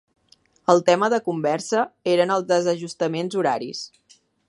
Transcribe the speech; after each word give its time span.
El 0.73 0.81
tema 0.87 1.09
de 1.15 1.19
conversa 1.27 1.83
eren 2.17 2.35
els 2.37 2.51
desajustaments 2.55 3.41
horaris. 3.43 3.89